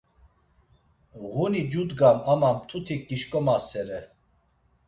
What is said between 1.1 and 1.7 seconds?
Ğuni